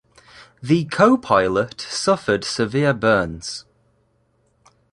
[0.63, 3.65] The co-pilot suffered severe burns.